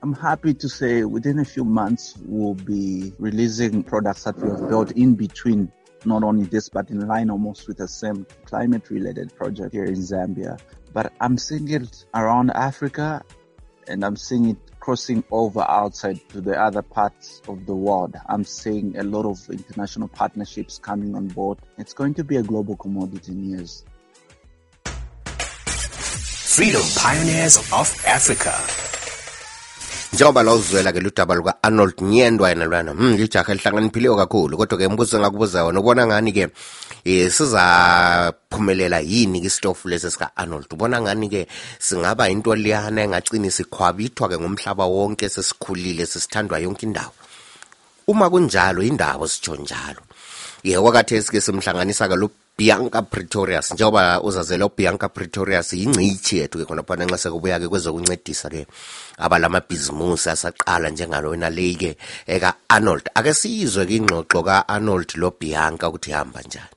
I'm 0.00 0.12
happy 0.12 0.54
to 0.54 0.68
say 0.68 1.02
within 1.02 1.40
a 1.40 1.44
few 1.44 1.64
months 1.64 2.16
we'll 2.24 2.54
be 2.54 3.12
releasing 3.18 3.82
products 3.82 4.22
that 4.24 4.38
we 4.38 4.48
have 4.48 4.68
built 4.68 4.92
in 4.92 5.16
between 5.16 5.72
not 6.04 6.22
only 6.22 6.44
this 6.44 6.68
but 6.68 6.88
in 6.88 7.00
line 7.08 7.30
almost 7.30 7.66
with 7.66 7.78
the 7.78 7.88
same 7.88 8.24
climate 8.44 8.90
related 8.90 9.34
project 9.34 9.72
here 9.72 9.86
in 9.86 9.96
Zambia. 9.96 10.60
But 10.92 11.12
I'm 11.20 11.36
seeing 11.36 11.68
it 11.68 12.04
around 12.14 12.52
Africa 12.52 13.24
and 13.88 14.04
I'm 14.04 14.14
seeing 14.14 14.50
it 14.50 14.58
crossing 14.78 15.24
over 15.32 15.62
outside 15.68 16.20
to 16.28 16.40
the 16.40 16.62
other 16.62 16.82
parts 16.82 17.42
of 17.48 17.66
the 17.66 17.74
world. 17.74 18.14
I'm 18.28 18.44
seeing 18.44 18.96
a 18.96 19.02
lot 19.02 19.26
of 19.26 19.40
international 19.50 20.06
partnerships 20.06 20.78
coming 20.78 21.16
on 21.16 21.26
board. 21.26 21.58
It's 21.76 21.92
going 21.92 22.14
to 22.14 22.22
be 22.22 22.36
a 22.36 22.42
global 22.44 22.76
commodity 22.76 23.32
in 23.32 23.50
years. 23.50 23.84
Freedom 26.50 26.82
Pioneers 26.98 27.62
of 27.70 27.86
Africa. 28.06 28.50
njengoba 30.12 30.42
la 30.42 30.54
uzwela 30.54 30.92
ke 30.92 31.00
ludaba 31.00 31.34
luka-arnold 31.34 32.02
nyendwa 32.02 32.48
yena 32.48 32.64
lwana 32.64 32.92
hmm 32.92 33.16
lijaha 33.16 33.52
elihlakaniphiliyo 33.52 34.16
kakhulu. 34.16 34.56
Kodwa 34.56 34.78
ke 34.78 34.88
mbuzo 34.88 35.16
engakubuza 35.16 35.64
wona 35.64 35.80
ubona 35.80 36.06
ngani 36.06 36.32
ke 36.32 36.44
um 37.06 37.30
sizaphumelela 37.30 38.98
yini 39.00 39.40
kisitofu 39.40 39.88
lesi 39.88 40.10
sika-arnold 40.10 40.66
ubona 40.72 41.00
ngani 41.00 41.28
ke 41.28 41.46
singaba 41.78 42.28
into 42.28 42.54
liyana 42.54 43.02
engagcini 43.02 43.50
sikhwabithwa 43.50 44.28
ke 44.28 44.38
ngomhlaba 44.38 44.84
wonke 44.84 45.28
sesikhulile 45.28 46.06
sesithandwa 46.06 46.58
yonke 46.58 46.86
indawo? 46.86 47.12
Uma 48.08 48.30
kunjalo 48.30 48.82
indaba 48.82 49.28
sitsho 49.28 49.56
njalo. 49.56 50.02
Ye 50.64 50.80
kwakathesi 50.80 51.30
ke 51.30 51.40
simhlanganisa 51.40 52.08
ke 52.08 52.16
lo 52.16 52.30
Bianca 52.60 53.00
Pretorius. 53.02 53.72
Njengoba 53.72 54.20
uzazela 54.20 54.66
uBianca 54.66 55.08
Pretorius 55.08 55.72
yingcithi 55.72 56.38
yethu 56.38 56.58
ke 56.58 56.64
khona 56.68 56.82
phana 56.84 57.06
nxa 57.08 57.16
sekubuya 57.16 57.56
ke 57.56 57.72
kwezokuncedisa 57.72 58.52
ke 58.52 58.66
abalamabhizimusi 59.16 60.28
asaqala 60.28 60.92
njengalona 60.92 61.48
leyi 61.48 61.76
ke 61.80 61.90
eka 62.28 62.68
Arnold 62.68 63.08
ake 63.16 63.32
siyizwe 63.32 63.88
ke 63.88 63.96
ingxoxo 63.96 64.44
ka 64.44 64.68
Arnold 64.68 65.16
lo 65.16 65.32
Bianca 65.40 65.88
ukuthi 65.88 66.12
ihamba 66.12 66.44
njani. 66.44 66.76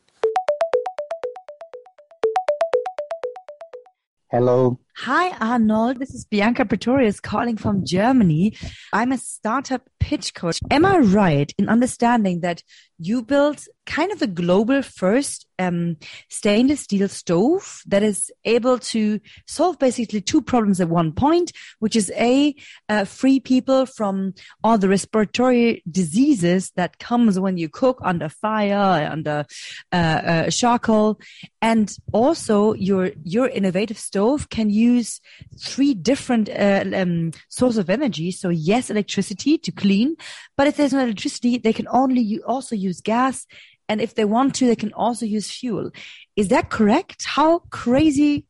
Hello. 4.31 4.79
Hi, 4.95 5.35
Arnold. 5.39 5.97
This 5.97 6.13
is 6.13 6.23
Bianca 6.25 6.65
Pretorius 6.65 7.19
calling 7.19 7.57
from 7.57 7.83
Germany. 7.83 8.55
I'm 8.93 9.12
a 9.12 9.17
startup 9.17 9.89
pitch 10.00 10.35
coach. 10.35 10.59
Am 10.69 10.85
I 10.85 10.97
right 10.97 11.51
in 11.57 11.67
understanding 11.67 12.41
that 12.41 12.62
you 13.00 13.23
built 13.23 13.67
kind 13.85 14.12
of 14.12 14.21
a 14.21 14.27
global 14.27 14.81
first 14.81 15.45
um, 15.59 15.97
stainless 16.29 16.81
steel 16.81 17.07
stove 17.07 17.81
that 17.85 18.01
is 18.03 18.31
able 18.45 18.79
to 18.79 19.19
solve 19.47 19.77
basically 19.77 20.21
two 20.21 20.41
problems 20.41 20.79
at 20.79 20.89
one 20.89 21.12
point, 21.12 21.51
which 21.79 21.95
is 21.95 22.12
a 22.15 22.55
uh, 22.89 23.05
free 23.05 23.39
people 23.39 23.85
from 23.85 24.33
all 24.63 24.77
the 24.77 24.89
respiratory 24.89 25.83
diseases 25.89 26.71
that 26.75 27.00
comes 27.00 27.39
when 27.39 27.57
you 27.57 27.67
cook 27.67 28.00
under 28.03 28.29
fire, 28.29 29.09
under 29.12 29.45
uh, 29.91 29.95
uh, 29.95 30.50
charcoal, 30.50 31.19
and 31.62 31.97
also 32.12 32.73
your 32.73 33.12
your 33.23 33.47
innovative 33.47 33.97
stove 33.97 34.50
can 34.50 34.69
use 34.91 35.21
three 35.59 35.93
different 35.93 36.49
uh, 36.49 36.83
um, 37.01 37.31
sources 37.49 37.77
of 37.77 37.89
energy. 37.89 38.31
So 38.31 38.49
yes, 38.49 38.89
electricity 38.89 39.57
to 39.65 39.71
clean, 39.71 40.15
but 40.57 40.67
if 40.67 40.77
there's 40.77 40.93
no 40.93 41.03
electricity, 41.03 41.57
they 41.57 41.73
can 41.73 41.87
only 42.01 42.39
also 42.53 42.75
use 42.75 42.99
gas 43.01 43.45
and 43.89 44.01
if 44.01 44.15
they 44.15 44.25
want 44.25 44.55
to, 44.55 44.67
they 44.67 44.75
can 44.75 44.93
also 44.93 45.25
use 45.25 45.51
fuel. 45.51 45.91
Is 46.35 46.47
that 46.47 46.69
correct? 46.69 47.25
How 47.25 47.59
crazy 47.69 48.45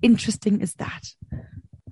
interesting 0.00 0.60
is 0.60 0.74
that? 0.74 1.02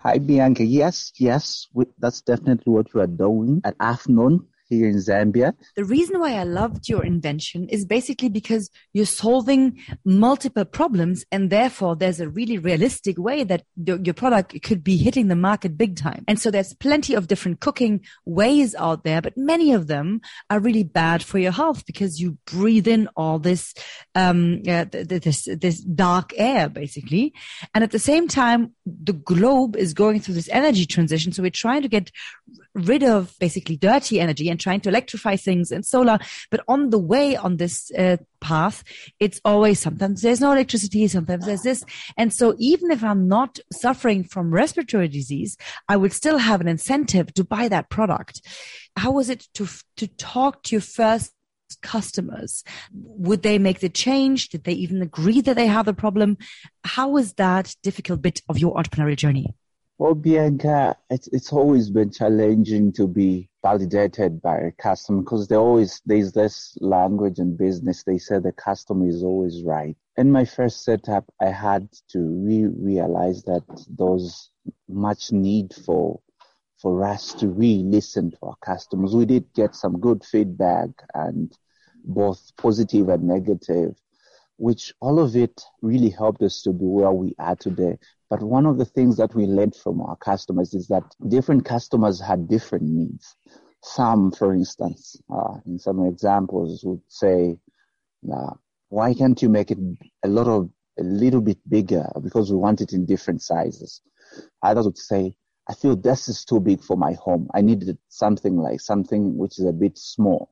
Hi, 0.01 0.19
Bianca. 0.19 0.65
Yes, 0.65 1.13
yes, 1.19 1.67
we, 1.73 1.87
that's 1.99 2.21
definitely 2.21 2.73
what 2.73 2.93
we 2.95 3.01
are 3.01 3.07
doing 3.07 3.63
at 3.65 3.77
Afnon 3.79 4.47
here 4.69 4.89
in 4.89 4.97
Zambia. 4.97 5.53
The 5.77 5.85
reason 5.85 6.19
why 6.21 6.35
I 6.35 6.45
loved 6.45 6.89
your 6.89 7.05
invention 7.05 7.69
is 7.69 7.85
basically 7.85 8.29
because 8.29 8.71
you're 8.93 9.07
solving 9.07 9.79
multiple 10.05 10.65
problems 10.65 11.25
and 11.31 11.51
therefore 11.51 11.97
there's 11.97 12.21
a 12.21 12.29
really 12.29 12.59
realistic 12.59 13.19
way 13.19 13.45
that 13.45 13.65
your 13.77 14.15
product 14.15 14.61
could 14.63 14.83
be 14.83 14.97
hitting 14.97 15.29
the 15.29 15.37
market 15.37 15.77
big 15.77 15.97
time. 15.97 16.25
And 16.27 16.41
so 16.41 16.51
there's 16.51 16.73
plenty 16.75 17.15
of 17.15 17.29
different 17.29 17.61
cooking 17.61 18.01
ways 18.25 18.75
out 18.75 19.05
there, 19.05 19.21
but 19.21 19.37
many 19.37 19.73
of 19.73 19.87
them 19.87 20.21
are 20.51 20.61
really 20.61 20.85
bad 20.85 21.23
for 21.23 21.39
your 21.39 21.53
health 21.53 21.85
because 21.87 22.21
you 22.21 22.39
breathe 22.47 22.89
in 22.89 23.09
all 23.17 23.39
this, 23.39 23.75
um, 24.15 24.63
uh, 24.67 24.87
this, 24.91 25.49
this 25.61 25.81
dark 25.81 26.33
air 26.37 26.69
basically. 26.69 27.35
And 27.75 27.85
at 27.85 27.91
the 27.91 27.99
same 27.99 28.29
time, 28.29 28.73
the 28.87 29.13
globe 29.13 29.77
is 29.77 29.95
going 29.95 30.21
through 30.21 30.35
this 30.35 30.49
energy 30.51 30.87
transition. 30.87 31.33
So 31.33 31.43
we're 31.43 31.51
trying 31.51 31.83
to 31.83 31.89
get 31.89 32.11
rid 32.75 33.03
of 33.03 33.35
basically 33.39 33.77
dirty 33.77 34.21
energy 34.21 34.49
and 34.55 34.61
trying 34.61 34.81
to 34.81 34.89
electrify 34.89 35.35
things 35.35 35.73
and 35.73 35.85
solar. 35.85 36.19
But 36.51 36.61
on 36.69 36.91
the 36.91 36.99
way 36.99 37.35
on 37.37 37.57
this 37.57 37.91
uh, 37.91 38.19
path, 38.41 38.85
it's 39.19 39.41
always 39.45 39.81
sometimes 39.81 40.23
there's 40.23 40.41
no 40.41 40.53
electricity, 40.53 41.09
sometimes 41.09 41.45
there's 41.45 41.63
this. 41.63 41.85
And 42.17 42.33
so 42.33 42.55
even 42.59 42.93
if 42.93 43.03
I'm 43.03 43.27
not 43.27 43.59
suffering 43.73 44.23
from 44.23 44.55
respiratory 44.55 45.09
disease, 45.09 45.57
I 45.89 45.97
would 45.97 46.13
still 46.13 46.39
have 46.39 46.61
an 46.61 46.69
incentive 46.69 47.35
to 47.35 47.43
buy 47.43 47.67
that 47.69 47.91
product. 47.91 48.41
How 48.97 49.11
was 49.11 49.29
it 49.29 49.49
to, 49.55 49.67
to 49.97 50.07
talk 50.07 50.63
to 50.65 50.77
your 50.77 50.81
first 50.81 51.33
customers? 51.83 52.63
Would 52.93 53.43
they 53.43 53.59
make 53.59 53.81
the 53.81 53.89
change? 53.89 54.51
Did 54.51 54.63
they 54.63 54.75
even 54.75 55.03
agree 55.03 55.41
that 55.41 55.57
they 55.57 55.67
have 55.67 55.89
a 55.89 55.95
problem? 55.95 56.39
How 56.85 57.09
was 57.09 57.33
that 57.35 57.75
difficult 57.83 58.23
bit 58.23 58.41
of 58.49 58.59
your 58.59 58.75
entrepreneurial 58.75 59.17
journey? 59.17 59.55
Well, 59.99 60.15
Bianca, 60.15 60.97
it's, 61.09 61.29
it's 61.29 61.53
always 61.53 61.89
been 61.91 62.11
challenging 62.11 62.93
to 62.95 63.07
be 63.07 63.49
validated 63.65 64.43
by 64.43 64.59
a 64.59 64.71
customer 64.73 65.23
because 65.23 65.49
there 65.49 65.59
always 65.59 66.03
there's 66.05 66.33
this 66.33 66.77
language 66.81 67.39
in 67.39 67.57
business. 67.57 68.05
They 68.05 68.19
say 68.19 68.39
the 68.39 68.53
customer 68.53 69.09
is 69.09 69.23
always 69.23 69.63
right. 69.65 69.97
In 70.19 70.31
my 70.31 70.45
first 70.45 70.85
setup, 70.85 71.25
I 71.41 71.47
had 71.47 71.89
to 72.11 72.21
re- 72.21 72.67
realize 72.67 73.43
that 73.45 73.65
there 73.89 74.07
was 74.07 74.51
much 74.87 75.33
need 75.33 75.73
for 75.87 76.21
for 76.77 77.05
us 77.05 77.33
to 77.41 77.49
really 77.49 77.85
listen 77.85 78.31
to 78.33 78.39
our 78.43 78.57
customers. 78.63 79.17
We 79.17 79.25
did 79.25 79.47
get 79.55 79.75
some 79.75 79.99
good 79.99 80.23
feedback 80.23 80.91
and 81.15 81.51
both 82.05 82.53
positive 82.59 83.09
and 83.09 83.23
negative 83.23 83.97
which 84.57 84.95
all 85.01 85.19
of 85.19 85.35
it 85.37 85.65
really 85.83 86.11
helped 86.11 86.43
us 86.43 86.63
to 86.63 86.73
be 86.73 86.85
where 86.85 87.11
we 87.11 87.35
are 87.39 87.57
today. 87.57 87.99
But 88.35 88.43
one 88.43 88.67
of 88.67 88.79
the 88.79 88.85
things 88.85 89.17
that 89.19 89.33
we 89.37 89.47
learned 89.47 89.77
from 89.77 90.01
our 90.01 90.17
customers 90.17 90.75
is 90.75 90.89
that 90.89 91.05
different 91.29 91.65
customers 91.65 92.21
had 92.21 92.49
different 92.49 92.83
needs. 92.83 93.37
Some, 93.81 94.33
for 94.33 94.53
instance, 94.53 95.15
uh, 95.33 95.59
in 95.67 95.79
some 95.79 96.05
examples 96.05 96.83
would 96.83 97.03
say, 97.07 97.57
uh, 98.29 98.55
why 98.89 99.15
can't 99.15 99.41
you 99.41 99.49
make 99.49 99.71
it 99.71 99.79
a 100.25 100.29
lot 100.29 100.49
of, 100.49 100.69
a 100.99 101.05
little 101.05 101.41
bit 101.41 101.59
bigger 101.69 102.11
because 102.25 102.51
we 102.51 102.57
want 102.57 102.81
it 102.81 102.93
in 102.93 103.07
different 103.07 103.41
sizes. 103.41 104.01
Others 104.65 104.85
would 104.87 104.99
say, 104.99 105.37
I 105.71 105.75
feel 105.75 105.95
this 105.95 106.29
is 106.29 106.45
too 106.45 106.59
big 106.59 106.83
for 106.83 106.97
my 106.97 107.13
home. 107.13 107.49
I 107.55 107.61
needed 107.61 107.97
something 108.09 108.57
like 108.57 108.81
something 108.81 109.39
which 109.39 109.61
is 109.61 109.67
a 109.67 109.73
bit 109.73 109.97
small. 109.97 110.51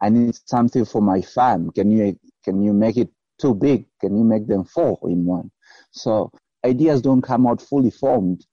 I 0.00 0.08
need 0.08 0.38
something 0.46 0.84
for 0.84 1.02
my 1.02 1.20
farm. 1.20 1.72
Can 1.72 1.90
you, 1.90 2.16
can 2.44 2.62
you 2.62 2.72
make 2.72 2.96
it 2.96 3.10
too 3.40 3.56
big? 3.56 3.86
Can 4.00 4.16
you 4.16 4.22
make 4.22 4.46
them 4.46 4.62
four 4.62 5.00
in 5.10 5.24
one? 5.24 5.50
So 5.90 6.30
ideas 6.64 7.02
don't 7.02 7.22
come 7.22 7.46
out 7.46 7.60
fully 7.60 7.90
formed 7.90 8.46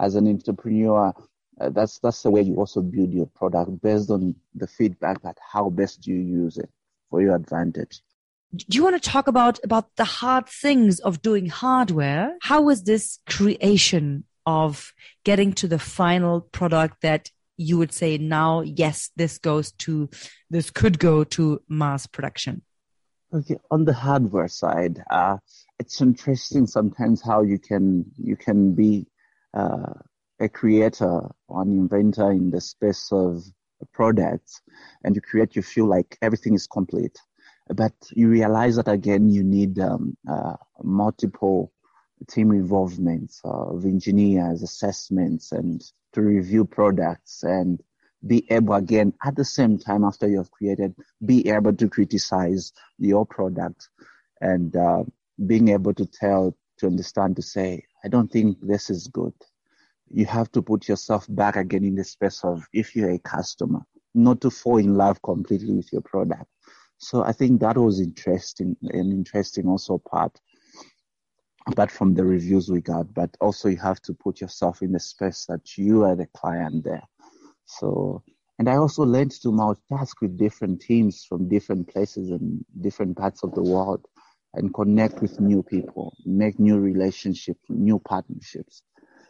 as 0.00 0.14
an 0.14 0.28
entrepreneur. 0.28 1.12
Uh, 1.60 1.70
that's 1.70 1.98
that's 2.00 2.22
the 2.22 2.30
way 2.30 2.42
you 2.42 2.56
also 2.56 2.80
build 2.80 3.12
your 3.12 3.26
product 3.26 3.80
based 3.80 4.10
on 4.10 4.34
the 4.54 4.66
feedback 4.66 5.22
that 5.22 5.38
how 5.52 5.70
best 5.70 6.02
do 6.02 6.10
you 6.10 6.20
use 6.20 6.58
it 6.58 6.68
for 7.10 7.22
your 7.22 7.34
advantage. 7.34 8.00
Do 8.56 8.76
you 8.76 8.84
want 8.84 9.00
to 9.00 9.10
talk 9.10 9.26
about 9.28 9.58
about 9.64 9.94
the 9.96 10.04
hard 10.04 10.48
things 10.48 11.00
of 11.00 11.22
doing 11.22 11.46
hardware? 11.46 12.36
How 12.42 12.62
was 12.62 12.82
this 12.82 13.18
creation 13.26 14.24
of 14.46 14.92
getting 15.24 15.52
to 15.54 15.68
the 15.68 15.78
final 15.78 16.40
product 16.40 17.02
that 17.02 17.30
you 17.56 17.78
would 17.78 17.92
say 17.92 18.18
now, 18.18 18.62
yes, 18.62 19.10
this 19.16 19.38
goes 19.38 19.72
to, 19.72 20.10
this 20.50 20.70
could 20.70 20.98
go 20.98 21.24
to 21.24 21.62
mass 21.68 22.06
production? 22.06 22.62
Okay, 23.32 23.56
on 23.70 23.84
the 23.84 23.92
hardware 23.92 24.48
side, 24.48 25.02
uh, 25.10 25.38
it's 25.78 26.00
interesting 26.00 26.66
sometimes 26.66 27.22
how 27.22 27.42
you 27.42 27.58
can 27.58 28.06
you 28.16 28.36
can 28.36 28.74
be 28.74 29.06
uh, 29.52 29.94
a 30.40 30.48
creator 30.48 31.30
or 31.48 31.62
an 31.62 31.70
inventor 31.72 32.30
in 32.30 32.50
the 32.50 32.60
space 32.60 33.08
of 33.12 33.44
products, 33.92 34.60
and 35.02 35.14
you 35.14 35.20
create, 35.20 35.56
you 35.56 35.62
feel 35.62 35.86
like 35.86 36.16
everything 36.22 36.54
is 36.54 36.66
complete, 36.66 37.18
but 37.68 37.92
you 38.12 38.28
realize 38.28 38.76
that 38.76 38.88
again 38.88 39.28
you 39.28 39.42
need 39.42 39.78
um, 39.78 40.16
uh, 40.30 40.56
multiple 40.82 41.72
team 42.28 42.52
involvement 42.52 43.32
of 43.44 43.84
engineers, 43.84 44.62
assessments, 44.62 45.52
and 45.52 45.82
to 46.12 46.22
review 46.22 46.64
products 46.64 47.42
and 47.42 47.82
be 48.26 48.46
able 48.50 48.74
again 48.74 49.12
at 49.24 49.36
the 49.36 49.44
same 49.44 49.78
time 49.78 50.04
after 50.04 50.26
you 50.26 50.38
have 50.38 50.50
created, 50.50 50.94
be 51.24 51.48
able 51.50 51.74
to 51.74 51.88
criticize 51.88 52.72
your 52.98 53.26
product. 53.26 53.88
And 54.40 54.74
uh, 54.74 55.04
being 55.46 55.68
able 55.68 55.94
to 55.94 56.06
tell, 56.06 56.56
to 56.78 56.86
understand, 56.86 57.36
to 57.36 57.42
say, 57.42 57.84
I 58.04 58.08
don't 58.08 58.30
think 58.30 58.58
this 58.60 58.90
is 58.90 59.08
good. 59.08 59.34
You 60.10 60.26
have 60.26 60.50
to 60.52 60.62
put 60.62 60.88
yourself 60.88 61.26
back 61.28 61.56
again 61.56 61.84
in 61.84 61.94
the 61.94 62.04
space 62.04 62.44
of 62.44 62.66
if 62.72 62.94
you're 62.94 63.10
a 63.10 63.18
customer, 63.18 63.80
not 64.14 64.40
to 64.42 64.50
fall 64.50 64.78
in 64.78 64.94
love 64.94 65.20
completely 65.22 65.74
with 65.74 65.92
your 65.92 66.02
product. 66.02 66.46
So 66.98 67.22
I 67.24 67.32
think 67.32 67.60
that 67.60 67.76
was 67.76 68.00
interesting, 68.00 68.76
an 68.82 69.10
interesting 69.10 69.66
also 69.66 69.98
part 69.98 70.38
apart 71.66 71.90
from 71.90 72.14
the 72.14 72.24
reviews 72.24 72.68
we 72.68 72.80
got, 72.80 73.12
but 73.14 73.34
also 73.40 73.68
you 73.68 73.78
have 73.78 74.00
to 74.02 74.12
put 74.12 74.40
yourself 74.40 74.82
in 74.82 74.92
the 74.92 75.00
space 75.00 75.46
that 75.46 75.78
you 75.78 76.04
are 76.04 76.14
the 76.14 76.26
client 76.36 76.84
there. 76.84 77.02
So, 77.66 78.22
and 78.58 78.68
I 78.68 78.76
also 78.76 79.02
learned 79.02 79.32
to 79.42 79.48
multitask 79.48 80.12
with 80.20 80.36
different 80.36 80.80
teams 80.80 81.24
from 81.24 81.48
different 81.48 81.88
places 81.88 82.30
and 82.30 82.64
different 82.80 83.16
parts 83.16 83.42
of 83.42 83.54
the 83.54 83.62
world 83.62 84.06
and 84.54 84.72
connect 84.72 85.20
with 85.20 85.40
new 85.40 85.62
people, 85.62 86.16
make 86.24 86.58
new 86.58 86.78
relationships, 86.78 87.60
new 87.68 87.98
partnerships. 87.98 88.82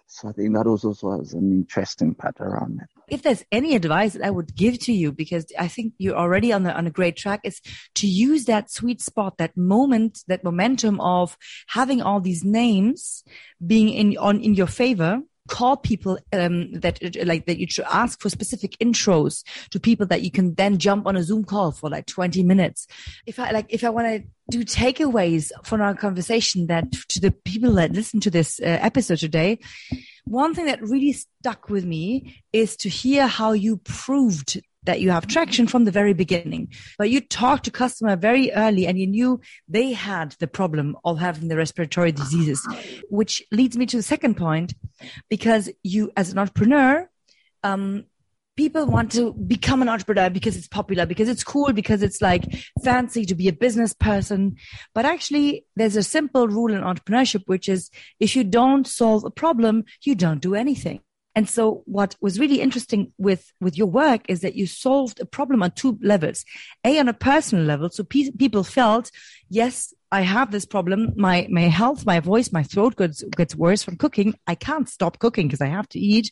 So 0.07 0.28
I 0.28 0.33
think 0.33 0.54
that 0.54 0.66
was 0.66 0.85
also 0.85 1.12
an 1.12 1.50
interesting 1.50 2.14
part 2.14 2.38
around 2.38 2.81
it. 2.83 2.88
If 3.09 3.23
there's 3.23 3.45
any 3.50 3.75
advice 3.75 4.12
that 4.12 4.23
I 4.23 4.31
would 4.31 4.54
give 4.54 4.78
to 4.81 4.93
you, 4.93 5.12
because 5.12 5.47
I 5.59 5.69
think 5.69 5.95
you're 5.99 6.16
already 6.16 6.52
on 6.52 6.62
the, 6.62 6.75
on 6.75 6.87
a 6.87 6.90
great 6.90 7.16
track, 7.16 7.40
is 7.45 7.61
to 7.97 8.07
use 8.07 8.45
that 8.45 8.71
sweet 8.71 9.00
spot, 9.00 9.38
that 9.38 9.57
moment, 9.57 10.21
that 10.28 10.45
momentum 10.45 11.00
of 11.00 11.37
having 11.69 12.02
all 12.02 12.21
these 12.21 12.45
names 12.45 13.25
being 13.66 13.88
in 13.88 14.16
on 14.19 14.40
in 14.40 14.54
your 14.54 14.66
favor 14.66 15.23
call 15.49 15.76
people 15.76 16.19
um, 16.33 16.73
that 16.73 16.99
like 17.26 17.45
that 17.47 17.59
you 17.59 17.66
should 17.69 17.85
ask 17.90 18.21
for 18.21 18.31
specific 18.31 18.73
intros 18.78 19.45
to 19.71 19.78
people 19.78 20.07
that 20.07 20.23
you 20.23 20.31
can 20.31 20.54
then 20.54 20.78
jump 20.78 21.07
on 21.07 21.16
a 21.16 21.23
zoom 21.23 21.45
call 21.45 21.71
for 21.71 21.90
like 21.90 22.07
20 22.07 22.43
minutes 22.43 22.87
if 23.26 23.38
i 23.38 23.50
like 23.50 23.66
if 23.69 23.85
i 23.85 23.90
want 23.90 24.07
to 24.07 24.26
do 24.51 24.65
takeaways 24.65 25.51
from 25.63 25.81
our 25.81 25.95
conversation 25.95 26.67
that 26.67 26.91
to 27.09 27.21
the 27.21 27.31
people 27.31 27.73
that 27.73 27.93
listen 27.93 28.21
to 28.21 28.31
this 28.31 28.61
uh, 28.61 28.65
episode 28.65 29.19
today 29.19 29.59
one 30.25 30.54
thing 30.54 30.67
that 30.67 30.83
really 30.83 31.13
stuck 31.13 31.69
with 31.69 31.85
me 31.85 32.43
is 32.52 32.76
to 32.78 32.89
hear 32.89 33.26
how 33.26 33.52
you 33.52 33.76
proved 33.78 34.61
that 34.85 35.00
you 35.00 35.11
have 35.11 35.26
traction 35.26 35.67
from 35.67 35.85
the 35.85 35.91
very 35.91 36.13
beginning. 36.13 36.69
But 36.99 37.11
you 37.11 37.21
talked 37.21 37.65
to 37.65 37.71
customer 37.71 38.17
very 38.17 38.52
early 38.52 38.87
and 38.87 38.99
you 38.99 39.07
knew 39.07 39.41
they 39.69 39.93
had 39.93 40.33
the 40.41 40.47
problem 40.47 40.97
of 41.04 41.19
having 41.19 41.49
the 41.49 41.57
respiratory 41.57 42.13
diseases, 42.13 42.67
which 43.09 43.43
leads 43.50 43.76
me 43.76 43.87
to 43.87 43.97
the 43.97 44.02
second 44.02 44.37
point, 44.37 44.75
because 45.28 45.71
you 45.83 46.11
as 46.17 46.33
an 46.33 46.39
entrepreneur, 46.39 47.09
um, 47.63 48.04
people 48.56 48.86
want 48.86 49.12
to 49.12 49.32
become 49.32 49.82
an 49.82 49.88
entrepreneur 49.88 50.30
because 50.30 50.56
it's 50.56 50.69
popular, 50.69 51.06
because 51.06 51.28
it's 51.28 51.45
cool, 51.45 51.73
because 51.73 52.02
it's 52.02 52.23
like 52.23 52.45
fancy 52.84 53.25
to 53.25 53.34
be 53.34 53.49
a 53.49 53.52
business 53.52 53.93
person. 53.93 54.56
But 54.95 55.04
actually, 55.04 55.67
there's 55.76 55.97
a 55.97 56.02
simple 56.02 56.49
rule 56.49 56.73
in 56.73 56.80
entrepreneurship, 56.80 57.43
which 57.47 57.69
is 57.69 57.90
if 58.21 58.36
you 58.36 58.45
don't 58.45 58.86
solve 58.86 59.25
a 59.25 59.30
problem, 59.30 59.84
you 60.02 60.14
don't 60.14 60.40
do 60.40 60.54
anything. 60.54 61.00
And 61.36 61.49
so 61.49 61.82
what 61.86 62.14
was 62.21 62.38
really 62.38 62.60
interesting 62.60 63.12
with, 63.19 63.52
with 63.60 63.76
your 63.76 63.88
work 63.88 64.23
is 64.28 64.43
that 64.43 64.54
you 64.54 64.69
solved 64.69 65.19
a 65.19 65.26
problem 65.26 65.64
on 65.64 65.73
two 65.73 65.99
levels. 66.00 66.45
A, 66.84 66.99
on 67.00 67.08
a 67.08 67.12
personal 67.12 67.64
level. 67.64 67.90
So 67.90 68.04
pe- 68.04 68.30
people 68.30 68.62
felt, 68.62 69.10
yes, 69.49 69.93
I 70.12 70.21
have 70.21 70.52
this 70.52 70.64
problem. 70.64 71.12
My, 71.17 71.49
my 71.50 71.62
health, 71.62 72.06
my 72.06 72.21
voice, 72.21 72.52
my 72.52 72.62
throat 72.62 72.95
gets, 72.97 73.25
gets 73.36 73.56
worse 73.56 73.82
from 73.82 73.97
cooking. 73.97 74.38
I 74.47 74.54
can't 74.54 74.88
stop 74.88 75.19
cooking 75.19 75.49
because 75.49 75.60
I 75.60 75.67
have 75.67 75.88
to 75.88 75.99
eat. 75.99 76.30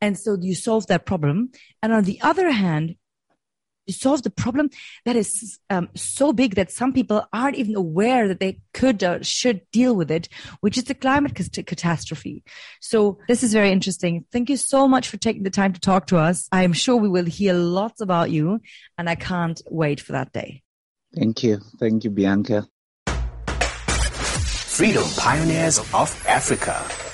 And 0.00 0.18
so 0.18 0.36
you 0.40 0.54
solve 0.54 0.86
that 0.88 1.06
problem. 1.06 1.50
And 1.82 1.92
on 1.92 2.04
the 2.04 2.20
other 2.22 2.50
hand, 2.50 2.96
you 3.86 3.94
solve 3.94 4.22
the 4.22 4.30
problem 4.30 4.68
that 5.04 5.16
is 5.16 5.58
um, 5.70 5.88
so 5.94 6.32
big 6.32 6.56
that 6.56 6.70
some 6.70 6.92
people 6.92 7.24
aren't 7.32 7.56
even 7.56 7.76
aware 7.76 8.28
that 8.28 8.40
they 8.40 8.60
could 8.74 9.02
or 9.02 9.22
should 9.22 9.60
deal 9.70 9.94
with 9.94 10.10
it, 10.10 10.28
which 10.60 10.76
is 10.76 10.84
the 10.84 10.94
climate 10.94 11.34
catastrophe. 11.34 12.42
So 12.80 13.18
this 13.28 13.42
is 13.42 13.52
very 13.52 13.70
interesting. 13.70 14.24
Thank 14.32 14.50
you 14.50 14.56
so 14.56 14.88
much 14.88 15.08
for 15.08 15.16
taking 15.16 15.44
the 15.44 15.50
time 15.50 15.72
to 15.72 15.80
talk 15.80 16.08
to 16.08 16.16
us. 16.18 16.48
I 16.50 16.64
am 16.64 16.72
sure 16.72 16.96
we 16.96 17.08
will 17.08 17.24
hear 17.24 17.54
lots 17.54 18.00
about 18.00 18.30
you 18.30 18.60
and 18.98 19.08
I 19.08 19.14
can't 19.14 19.60
wait 19.70 20.00
for 20.00 20.12
that 20.12 20.32
day. 20.32 20.62
Thank 21.14 21.42
you. 21.44 21.60
Thank 21.78 22.04
you, 22.04 22.10
Bianca. 22.10 22.66
Freedom 24.76 25.04
Pioneers 25.16 25.78
of 25.94 26.26
Africa. 26.26 27.05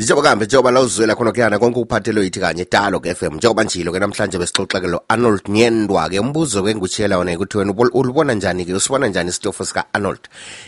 Njengoba 0.00 0.28
kambe 0.28 0.46
njengoba 0.46 0.70
la 0.70 0.80
uzwela 0.80 1.14
khona 1.14 1.32
kuyana 1.32 1.58
konke 1.58 1.78
ukuphathelwe 1.78 2.24
yithi 2.24 2.40
kanye 2.40 2.64
talo 2.64 3.00
f 3.04 3.22
m 3.22 3.36
njengoba 3.36 3.64
njilo 3.64 3.92
ke 3.92 3.98
namhlanje 3.98 4.38
besixoxa 4.38 4.80
ke 4.80 4.88
lo 4.88 5.02
arnold 5.08 5.42
nyendwa 5.48 6.08
ke 6.08 6.18
umbuzo 6.18 6.62
ke 6.64 6.74
ngutshela 6.74 7.18
wona 7.18 7.36
ukuthi 7.36 7.58
wena 7.58 7.74
ulibona 7.92 8.34
njani 8.34 8.64
ke 8.64 8.72
usibona 8.74 9.08
njani 9.08 9.28
isitofu 9.28 9.64
sika-arnold? 9.64 10.20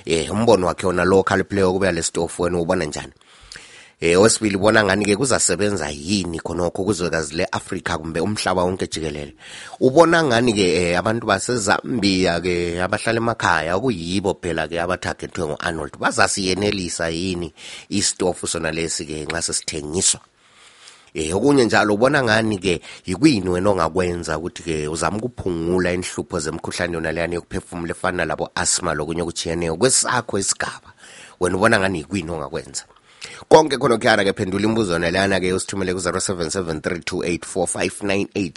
Eh 0.05 0.31
umbono 0.31 0.66
wakhe 0.66 0.87
wona 0.87 1.05
lo 1.05 1.23
khaliphileyo 1.23 1.71
ukuba 1.71 1.92
le 1.92 2.03
sitofu 2.03 2.42
wena 2.42 2.59
ubona 2.61 2.85
njani 2.85 3.12
eh 4.03 4.19
wesibili 4.21 4.57
ubona 4.57 4.85
ngani 4.85 5.05
ke 5.07 5.17
kuzasebenza 5.17 5.87
yini 5.91 6.41
khonokho 6.41 6.85
kuzwekazi 6.85 7.37
le-afrika 7.37 7.99
kumbe 7.99 8.21
umhlaba 8.21 8.65
wonke 8.65 8.87
jikelele? 8.87 9.35
Ubona 9.81 10.25
ngani 10.25 10.53
ke 10.53 10.67
eh, 10.75 10.99
abantu 10.99 11.27
basezambia 11.27 12.41
ke 12.41 12.83
abahlala 12.83 13.23
emakhaya 13.23 13.77
okuyibo 13.79 14.35
phela 14.43 14.67
ke 14.67 14.81
abathagethwe 14.83 15.47
ngu-arnold? 15.47 15.95
Bazasiyenelisa 16.03 17.15
yini 17.15 17.55
isitofu 17.88 18.47
sona 18.47 18.73
lesi 18.75 19.07
ke 19.07 19.23
nxa 19.23 19.43
sesithengiswa? 19.43 20.21
Eh 21.15 21.37
okunye 21.37 21.65
njalo 21.65 21.95
ubona 21.95 22.23
ngani 22.23 22.59
ke 22.59 22.81
yikwini 23.07 23.49
wena 23.49 23.71
ongakwenza 23.71 24.38
ukuthi 24.38 24.62
ke 24.62 24.88
uzama 24.88 25.23
ukuphungula 25.23 25.93
inhlupho 25.93 26.41
zemkhuhlane 26.41 26.95
yona 26.95 27.12
leyani 27.12 27.35
yokuphefumula 27.35 27.95
efana 27.95 28.25
labo 28.25 28.51
asthma 28.55 28.95
lokunye 28.95 29.23
okuchiyeneyo 29.23 29.77
kwesakho 29.77 30.38
isigaba? 30.38 30.91
Wena 31.41 31.57
ubona 31.57 31.79
ngani 31.79 31.99
yikwini 31.99 32.31
ongakwenza? 32.31 32.83
konke 33.49 33.79
khonokuyana 33.79 34.25
ke 34.25 34.33
phendula 34.33 34.65
imbuzo 34.65 34.99
naleyana-ke 34.99 35.53
usithumele 35.53 35.95
ku-077 35.95 37.13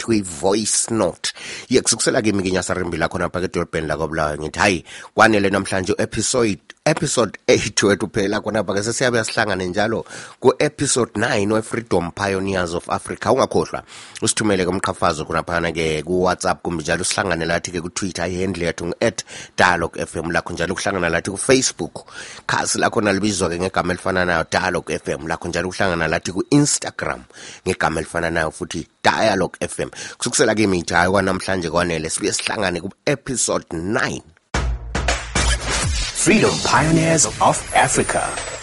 kwi-voice 0.06 0.90
note. 0.90 1.32
Ye 1.68 1.80
kusukusela-ke 1.80 2.28
imikinya 2.30 2.62
sarimbila 2.62 3.08
khona 3.08 3.28
phaka 3.28 3.48
lakobulawayo 3.86 4.38
ngithi 4.38 4.58
hayi 4.58 4.84
kwanele 5.14 5.50
namhlanje 5.50 5.94
episode 5.98 6.60
episode 6.86 7.38
8 7.48 7.86
wethu 7.86 8.08
phela 8.14 8.40
khonapha-ke 8.40 8.82
sesiyabe 8.82 9.24
sihlangane 9.24 9.66
njalo 9.66 10.04
ku-episode 10.40 11.10
9 11.14 11.52
we-freedom 11.52 12.10
pioneers 12.10 12.74
of 12.74 12.88
africa. 12.90 13.26
Ungakhohlwa 13.26 13.82
usithumele-ke 14.22 14.70
umqhafazo 14.70 15.24
khonaphana-ke 15.24 16.02
kuwhatsapp 16.02 16.62
kumbe 16.62 16.82
njalo 16.82 17.02
usihlangane 17.02 17.44
lathi-ke 17.44 17.80
kutwitter 17.80 18.30
ihandle 18.30 18.66
yethu 18.66 18.86
ngu-at 18.86 19.24
dialogue 19.58 20.06
fm 20.06 20.30
lakho 20.30 20.52
njalo 20.52 20.74
kuhlangana 20.74 21.08
lathi 21.08 21.30
kufacebook. 21.30 22.06
Khasi 22.46 22.78
lakhona 22.78 23.12
libizwa-ke 23.12 23.58
ngegama 23.58 23.92
elifana 23.92 24.24
nayo 24.24 24.44
dialog 24.56 24.86
fm 25.04 25.26
lakho 25.26 25.48
njalo 25.48 25.68
kuhlangana 25.68 26.08
lathi 26.08 26.32
ku-instagram 26.32 27.22
ngegama 27.66 28.00
elifana 28.00 28.30
nayo 28.30 28.50
futhi 28.50 28.88
dialog 29.04 29.52
fm 29.72 29.90
kusukusela 30.18 30.54
ke 30.54 30.66
mithi 30.66 30.94
hayi 30.94 31.10
kwanamhlanje 31.10 31.70
kwanele 31.70 32.10
sibuye 32.10 32.32
sihlangane 32.32 32.80
ku-episode 32.80 33.66
9 33.72 34.20
Freedom 36.26 36.50
Pioneers 36.66 37.26
of 37.40 37.56
Africa. 37.72 38.55